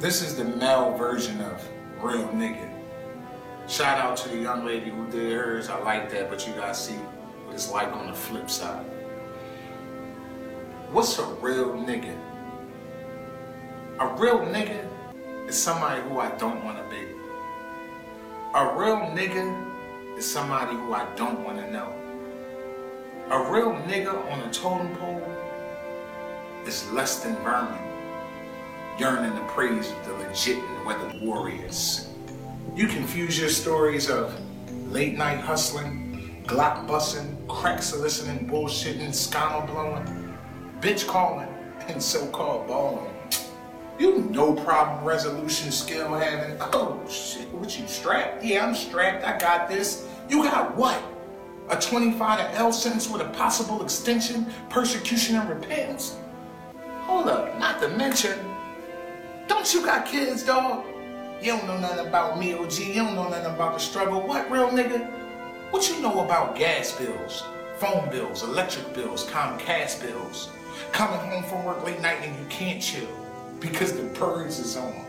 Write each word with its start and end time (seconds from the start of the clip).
This 0.00 0.22
is 0.22 0.36
the 0.36 0.44
male 0.44 0.96
version 0.96 1.40
of 1.40 1.68
real 2.00 2.28
nigga. 2.28 2.70
Shout 3.66 3.98
out 3.98 4.16
to 4.18 4.28
the 4.28 4.36
young 4.36 4.64
lady 4.64 4.90
who 4.90 5.10
did 5.10 5.32
hers. 5.32 5.68
I 5.68 5.82
like 5.82 6.08
that, 6.10 6.30
but 6.30 6.46
you 6.46 6.54
gotta 6.54 6.72
see 6.72 6.94
what 6.94 7.54
it's 7.54 7.68
like 7.72 7.92
on 7.92 8.06
the 8.06 8.12
flip 8.12 8.48
side. 8.48 8.86
What's 10.92 11.18
a 11.18 11.24
real 11.24 11.72
nigga? 11.72 12.16
A 13.98 14.06
real 14.14 14.38
nigga 14.38 14.86
is 15.48 15.60
somebody 15.60 16.00
who 16.02 16.20
I 16.20 16.30
don't 16.36 16.64
want 16.64 16.78
to 16.78 16.84
be. 16.88 17.02
A 18.54 18.78
real 18.78 18.98
nigga 18.98 20.16
is 20.16 20.24
somebody 20.24 20.76
who 20.76 20.94
I 20.94 21.12
don't 21.16 21.42
want 21.42 21.58
to 21.58 21.68
know. 21.72 21.92
A 23.30 23.50
real 23.50 23.72
nigga 23.72 24.14
on 24.30 24.38
a 24.48 24.52
totem 24.52 24.94
pole 24.94 25.36
is 26.66 26.88
less 26.92 27.20
than 27.20 27.34
vermin, 27.42 27.87
yearning 28.98 29.32
to 29.32 29.44
praise 29.52 29.92
of 29.92 30.06
the 30.06 30.12
legit 30.14 30.58
and 30.58 30.84
weathered 30.84 31.22
warriors. 31.22 32.08
You 32.74 32.88
confuse 32.88 33.38
your 33.38 33.48
stories 33.48 34.10
of 34.10 34.34
late 34.90 35.16
night 35.16 35.38
hustling, 35.38 36.42
Glock 36.46 36.88
busting, 36.88 37.36
crack 37.46 37.80
soliciting, 37.80 38.48
bullshitting, 38.48 39.10
scammer 39.10 39.66
blowing, 39.66 40.36
bitch 40.80 41.06
calling, 41.06 41.48
and 41.86 42.02
so-called 42.02 42.66
balling. 42.66 43.14
You 44.00 44.18
no 44.30 44.54
problem 44.54 45.04
resolution 45.04 45.70
skill 45.70 46.14
having. 46.14 46.56
Oh 46.60 47.00
shit, 47.08 47.52
what 47.52 47.78
you 47.78 47.86
strapped? 47.86 48.42
Yeah, 48.42 48.66
I'm 48.66 48.74
strapped. 48.74 49.24
I 49.24 49.38
got 49.38 49.68
this. 49.68 50.08
You 50.28 50.42
got 50.42 50.76
what? 50.76 51.00
A 51.70 51.76
25 51.76 52.38
to 52.38 52.54
L 52.56 52.72
sentence 52.72 53.08
with 53.08 53.22
a 53.22 53.28
possible 53.30 53.82
extension, 53.82 54.46
persecution, 54.70 55.36
and 55.36 55.48
repentance? 55.48 56.16
Hold 57.02 57.28
up, 57.28 57.58
not 57.58 57.80
to 57.80 57.88
mention, 57.88 58.38
don't 59.48 59.72
you 59.74 59.84
got 59.84 60.06
kids, 60.06 60.44
dog? 60.44 60.84
You 61.40 61.52
don't 61.52 61.66
know 61.66 61.78
nothing 61.78 62.06
about 62.06 62.38
me, 62.38 62.52
OG. 62.52 62.78
You 62.78 62.94
don't 62.94 63.14
know 63.14 63.28
nothing 63.28 63.54
about 63.54 63.74
the 63.74 63.78
struggle. 63.78 64.20
What, 64.20 64.50
real 64.50 64.68
nigga? 64.68 65.10
What 65.70 65.88
you 65.88 66.00
know 66.00 66.24
about 66.24 66.56
gas 66.56 66.92
bills, 66.92 67.44
phone 67.76 68.08
bills, 68.10 68.42
electric 68.42 68.94
bills, 68.94 69.26
Comcast 69.26 70.02
bills? 70.02 70.50
Coming 70.92 71.18
home 71.28 71.42
from 71.44 71.64
work 71.64 71.84
late 71.84 72.00
night 72.00 72.18
and 72.22 72.38
you 72.38 72.46
can't 72.48 72.80
chill 72.80 73.08
because 73.60 73.92
the 73.92 74.04
purge 74.10 74.50
is 74.50 74.76
on. 74.76 75.04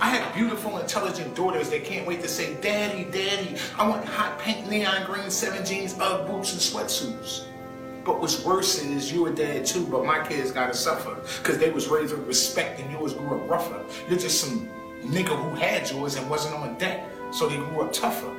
I 0.00 0.10
have 0.10 0.34
beautiful, 0.34 0.78
intelligent 0.78 1.34
daughters 1.34 1.70
that 1.70 1.84
can't 1.84 2.06
wait 2.06 2.20
to 2.22 2.28
say, 2.28 2.54
Daddy, 2.60 3.04
Daddy, 3.04 3.56
I 3.78 3.88
want 3.88 4.04
hot 4.04 4.38
pink 4.38 4.68
neon 4.68 5.06
green 5.06 5.30
seven 5.30 5.64
jeans, 5.64 5.94
Ugg 5.98 6.26
boots, 6.26 6.52
and 6.52 6.60
sweatsuits. 6.60 7.46
But 8.06 8.20
what's 8.20 8.44
worse 8.44 8.80
is 8.80 9.12
you 9.12 9.26
a 9.26 9.32
dad 9.32 9.66
too, 9.66 9.84
but 9.84 10.04
my 10.04 10.24
kids 10.24 10.52
gotta 10.52 10.74
suffer 10.74 11.16
because 11.42 11.58
they 11.58 11.70
was 11.70 11.88
raised 11.88 12.16
with 12.16 12.24
respect 12.28 12.78
and 12.78 12.88
yours 12.92 13.14
grew 13.14 13.36
up 13.36 13.50
rougher. 13.50 13.84
You're 14.08 14.20
just 14.20 14.40
some 14.40 14.70
nigga 15.02 15.30
who 15.36 15.56
had 15.56 15.90
yours 15.90 16.14
and 16.14 16.30
wasn't 16.30 16.54
on 16.54 16.78
deck, 16.78 17.04
so 17.32 17.48
they 17.48 17.56
grew 17.56 17.82
up 17.82 17.92
tougher. 17.92 18.32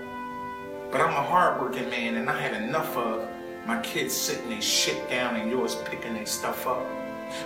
But 0.89 1.01
I'm 1.01 1.09
a 1.09 1.21
hardworking 1.21 1.89
man 1.89 2.15
and 2.15 2.29
I 2.29 2.39
had 2.39 2.53
enough 2.63 2.95
of 2.95 3.27
my 3.65 3.81
kids 3.81 4.13
sitting 4.13 4.49
their 4.49 4.61
shit 4.61 5.09
down 5.09 5.35
and 5.35 5.51
yours 5.51 5.75
picking 5.83 6.13
their 6.13 6.25
stuff 6.25 6.65
up. 6.65 6.85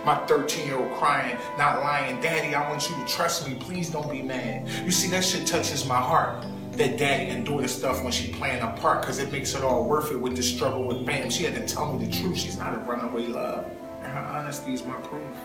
My 0.05 0.15
13 0.27 0.67
year 0.67 0.77
old 0.77 0.91
crying, 0.99 1.35
not 1.57 1.79
lying, 1.79 2.21
Daddy, 2.21 2.53
I 2.53 2.69
want 2.69 2.87
you 2.87 2.95
to 2.97 3.05
trust 3.11 3.47
me. 3.47 3.55
Please 3.55 3.89
don't 3.89 4.11
be 4.11 4.21
mad. 4.21 4.67
You 4.85 4.91
see, 4.91 5.09
that 5.09 5.23
shit 5.23 5.47
touches 5.47 5.87
my 5.87 5.99
heart. 5.99 6.45
That 6.71 6.97
daddy 6.97 7.29
and 7.31 7.45
daughter 7.45 7.67
stuff 7.67 8.01
when 8.01 8.11
she 8.11 8.31
playing 8.31 8.61
a 8.61 8.71
part, 8.79 9.03
cause 9.03 9.19
it 9.19 9.31
makes 9.31 9.53
it 9.55 9.63
all 9.63 9.83
worth 9.83 10.11
it 10.11 10.19
with 10.19 10.35
the 10.35 10.43
struggle 10.43 10.85
with 10.85 11.05
Bam. 11.05 11.29
She 11.29 11.43
had 11.43 11.55
to 11.55 11.67
tell 11.67 11.93
me 11.93 12.05
the 12.05 12.11
truth. 12.11 12.37
She's 12.37 12.57
not 12.57 12.73
a 12.73 12.77
runaway 12.77 13.27
love. 13.27 13.65
And 14.01 14.11
her 14.11 14.19
honesty 14.19 14.73
is 14.73 14.83
my 14.85 14.95
proof. 15.01 15.35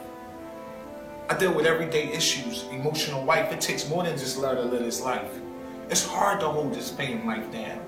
I 1.28 1.36
deal 1.36 1.52
with 1.52 1.66
everyday 1.66 2.12
issues, 2.12 2.64
emotional 2.70 3.24
wife. 3.24 3.52
It 3.52 3.60
takes 3.60 3.88
more 3.88 4.04
than 4.04 4.16
just 4.16 4.38
love 4.38 4.58
to 4.58 4.62
live 4.62 4.84
this 4.84 5.00
life. 5.00 5.32
It's 5.90 6.06
hard 6.06 6.38
to 6.40 6.48
hold 6.48 6.72
this 6.72 6.90
fame 6.90 7.26
life 7.26 7.50
down. 7.52 7.84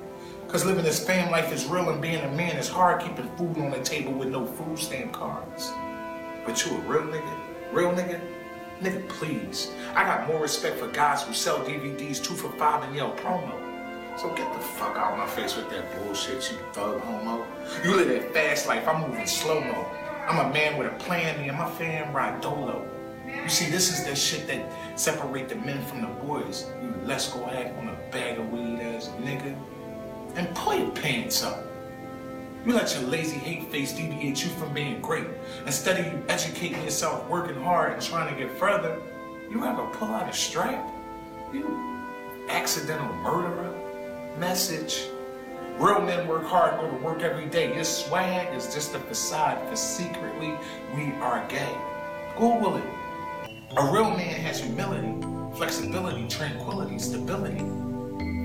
Cause 0.49 0.65
living 0.65 0.85
this 0.85 1.07
fame 1.07 1.31
life 1.31 1.53
is 1.53 1.67
real 1.67 1.91
and 1.91 2.03
being 2.03 2.23
a 2.25 2.33
man 2.33 2.57
is 2.57 2.69
hard 2.69 3.03
keeping 3.03 3.29
food 3.37 3.59
on 3.59 3.71
the 3.71 3.81
table 3.81 4.13
with 4.13 4.29
no 4.29 4.47
food 4.47 4.79
stamp 4.79 5.13
cards. 5.13 5.71
But 6.45 6.65
you 6.65 6.77
a 6.77 6.81
real 6.81 7.03
nigga? 7.03 7.39
Real 7.71 7.93
nigga? 7.93 8.21
Nigga, 8.81 9.09
please. 9.09 9.73
I 9.95 10.05
got 10.05 10.29
more 10.29 10.41
respect 10.41 10.79
for 10.79 10.87
guys 10.89 11.23
who 11.23 11.35
sell 11.35 11.59
DVDs 11.61 12.23
two 12.23 12.35
for 12.35 12.51
five 12.53 12.85
and 12.85 12.95
yell 12.95 13.13
promo. 13.17 13.69
So 14.17 14.33
get 14.35 14.53
the 14.53 14.61
fuck 14.61 14.97
out 14.97 15.13
of 15.13 15.19
my 15.19 15.27
face 15.27 15.57
with 15.57 15.69
that 15.71 15.97
bullshit, 15.97 16.51
you 16.51 16.59
thug 16.73 17.01
homo. 17.01 17.47
You 17.85 17.97
live 17.97 18.09
that 18.09 18.33
fast 18.33 18.69
life, 18.69 18.87
I'm 18.87 19.09
moving 19.09 19.27
slow 19.27 19.61
mo. 19.61 19.87
I'm 20.29 20.51
a 20.51 20.53
man 20.53 20.79
with 20.79 20.93
a 20.93 20.97
plan, 20.97 21.41
me 21.41 21.49
and 21.49 21.59
my 21.59 21.71
fam 21.71 22.13
ride 22.13 22.41
dolo. 22.41 22.87
You 23.27 23.49
see, 23.49 23.71
this 23.71 23.91
is 23.91 24.05
the 24.05 24.15
shit 24.15 24.47
that 24.47 24.99
separate 24.99 25.49
the 25.49 25.57
men 25.57 25.85
from 25.87 26.03
the 26.03 26.09
boys. 26.09 26.67
You 26.83 26.95
let's 27.05 27.33
go 27.33 27.45
ahead 27.45 27.77
on 27.79 27.89
a 27.89 28.11
bag 28.11 28.39
of 28.39 28.51
weed 28.53 28.81
as 28.81 29.09
a 29.09 29.11
nigga. 29.13 29.57
And 30.37 30.55
pull 30.55 30.75
your 30.75 30.91
pants 30.91 31.43
up. 31.43 31.68
You 32.67 32.75
let 32.75 32.95
your 32.95 33.09
lazy 33.09 33.39
hate 33.39 33.71
face 33.71 33.93
deviate 33.93 34.43
you 34.43 34.51
from 34.51 34.75
being 34.75 35.01
great. 35.01 35.27
Instead 35.65 36.01
of 36.01 36.13
you 36.13 36.23
educating 36.29 36.83
yourself, 36.83 37.27
working 37.29 37.61
hard, 37.63 37.93
and 37.93 38.03
trying 38.03 38.35
to 38.35 38.39
get 38.39 38.57
further, 38.59 39.01
you 39.51 39.65
ever 39.65 39.87
pull 39.93 40.09
out 40.09 40.29
a 40.29 40.33
strap? 40.33 40.87
You 41.53 41.65
accidental 42.49 43.13
murderer? 43.17 43.75
Message. 44.39 45.09
Real 45.79 46.01
men 46.01 46.27
work 46.27 46.45
hard 46.45 46.81
go 46.81 46.91
to 46.91 47.05
work 47.05 47.23
every 47.23 47.47
day. 47.47 47.75
Your 47.75 47.85
swag 47.85 48.55
is 48.55 48.75
just 48.75 48.95
a 48.95 48.99
facade 48.99 49.63
because 49.65 49.81
secretly 49.81 50.55
we 50.95 51.13
are 51.21 51.47
gay. 51.49 51.77
Google 52.37 52.77
it. 52.77 52.85
A 53.77 53.85
real 53.93 54.11
man 54.11 54.41
has 54.41 54.61
humility, 54.61 55.15
flexibility, 55.57 56.27
tranquility, 56.27 56.99
stability. 56.99 57.59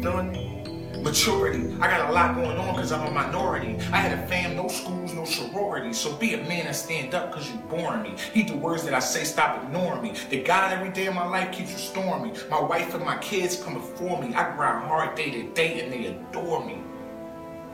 Feeling? 0.04 0.73
Maturity. 1.02 1.76
I 1.82 1.88
got 1.88 2.10
a 2.10 2.14
lot 2.14 2.36
going 2.36 2.58
on 2.58 2.76
because 2.76 2.92
I'm 2.92 3.08
a 3.08 3.12
minority. 3.12 3.78
I 3.92 3.98
had 3.98 4.18
a 4.18 4.28
fam, 4.28 4.56
no 4.56 4.68
schools, 4.68 5.14
no 5.14 5.26
sorority. 5.26 5.92
So 5.94 6.14
be 6.16 6.34
a 6.36 6.38
man 6.38 6.68
and 6.68 6.76
stand 6.76 7.14
up 7.14 7.32
because 7.32 7.50
you 7.50 7.58
boring 7.70 8.04
me. 8.04 8.16
Heed 8.34 8.50
the 8.50 8.58
words 8.58 8.84
that 8.84 8.94
I 8.94 9.00
say, 9.00 9.24
stop 9.24 9.64
ignoring 9.64 10.02
me. 10.02 10.14
The 10.30 10.44
God 10.44 10.72
every 10.72 10.92
day 10.92 11.08
of 11.08 11.16
my 11.16 11.26
life 11.26 11.52
keeps 11.52 11.74
restoring 11.74 12.24
me. 12.24 12.34
My 12.50 12.62
wife 12.62 12.94
and 12.94 13.04
my 13.04 13.18
kids 13.18 13.62
come 13.62 13.74
before 13.74 14.22
me. 14.22 14.34
I 14.34 14.56
grind 14.56 14.86
hard 14.86 15.16
day 15.16 15.32
to 15.32 15.44
day 15.54 15.82
and 15.82 15.92
they 15.92 16.06
adore 16.06 16.66
me. 16.66 16.78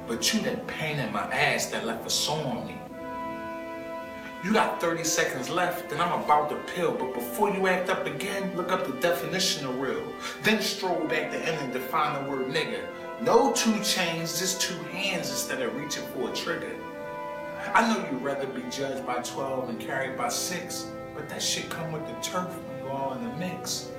But 0.08 0.34
you 0.34 0.42
that 0.42 0.66
pain 0.68 0.98
in 1.00 1.12
my 1.14 1.32
ass 1.32 1.68
that 1.68 1.86
left 1.86 2.08
a 2.08 2.10
sore 2.10 2.46
on 2.46 2.68
me. 2.68 2.76
You 4.42 4.54
got 4.54 4.80
30 4.80 5.04
seconds 5.04 5.50
left, 5.50 5.92
and 5.92 6.02
I'm 6.02 6.24
about 6.24 6.50
to 6.50 6.56
pill. 6.74 6.94
But 6.94 7.14
before 7.14 7.50
you 7.50 7.68
act 7.68 7.90
up 7.90 8.06
again, 8.06 8.56
look 8.56 8.72
up 8.72 8.88
the 8.88 8.94
definition 9.02 9.68
of 9.68 9.78
real. 9.80 10.02
Then 10.44 10.62
stroll 10.62 11.06
back 11.08 11.30
to 11.32 11.38
end 11.38 11.60
and 11.62 11.74
define 11.74 12.24
the 12.24 12.32
word 12.32 12.48
nigga. 12.48 12.88
No 13.22 13.52
two 13.52 13.84
chains, 13.84 14.40
just 14.40 14.62
two 14.62 14.78
hands 14.84 15.30
instead 15.30 15.62
of 15.62 15.76
reaching 15.76 16.06
for 16.14 16.30
a 16.30 16.34
trigger. 16.34 16.74
I 17.74 17.86
know 17.88 18.10
you'd 18.10 18.22
rather 18.22 18.48
be 18.48 18.64
judged 18.72 19.06
by 19.06 19.22
12 19.22 19.70
and 19.70 19.80
carried 19.80 20.18
by 20.18 20.30
6, 20.30 20.88
but 21.14 21.28
that 21.28 21.42
shit 21.42 21.70
come 21.70 21.92
with 21.92 22.08
the 22.08 22.14
turf 22.22 22.48
when 22.48 22.86
you 22.86 22.90
all 22.90 23.14
in 23.14 23.24
the 23.24 23.36
mix. 23.36 23.92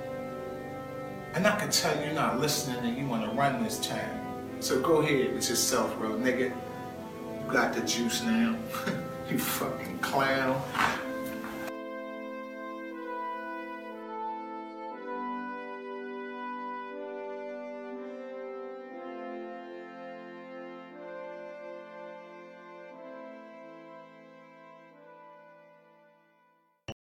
And 1.35 1.47
I 1.47 1.55
can 1.59 1.71
tell 1.71 1.95
you're 2.03 2.15
not 2.15 2.41
listening 2.41 2.83
and 2.83 2.97
you 2.97 3.07
want 3.07 3.31
to 3.31 3.37
run 3.37 3.63
this 3.63 3.79
time. 3.79 4.21
So 4.61 4.81
go 4.81 5.03
ahead 5.03 5.35
with 5.35 5.49
yourself, 5.49 5.97
bro, 5.99 6.13
nigga. 6.13 6.51
You 6.51 7.53
got 7.53 7.75
the 7.75 7.83
juice 7.83 8.23
now. 8.23 8.57
you 9.31 9.39
fucking 9.39 9.99
clown. 9.99 10.61